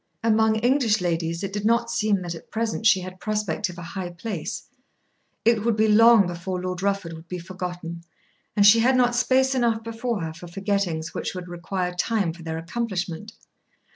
Among 0.23 0.55
English 0.55 0.99
ladies 0.99 1.43
it 1.43 1.53
did 1.53 1.63
not 1.63 1.91
seem 1.91 2.23
that 2.23 2.33
at 2.33 2.49
present 2.49 2.87
she 2.87 3.01
had 3.01 3.19
prospect 3.19 3.69
of 3.69 3.77
a 3.77 3.83
high 3.83 4.09
place. 4.09 4.63
It 5.45 5.63
would 5.63 5.75
be 5.75 5.87
long 5.87 6.25
before 6.25 6.59
Lord 6.59 6.81
Rufford 6.81 7.13
would 7.13 7.27
be 7.27 7.37
forgotten, 7.37 8.03
and 8.55 8.65
she 8.65 8.79
had 8.79 8.97
not 8.97 9.13
space 9.13 9.53
enough 9.53 9.83
before 9.83 10.21
her 10.23 10.33
for 10.33 10.47
forgettings 10.47 11.13
which 11.13 11.35
would 11.35 11.47
require 11.47 11.93
time 11.93 12.33
for 12.33 12.41
their 12.41 12.57
accomplishment. 12.57 13.33